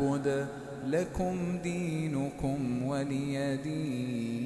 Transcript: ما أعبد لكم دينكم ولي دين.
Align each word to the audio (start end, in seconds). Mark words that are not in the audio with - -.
ما 0.00 0.06
أعبد 0.10 0.46
لكم 0.86 1.58
دينكم 1.62 2.82
ولي 2.86 3.56
دين. 3.56 4.43